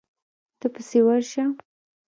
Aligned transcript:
ته 0.59 0.67
پسې 0.73 0.99
ورشه. 1.05 1.43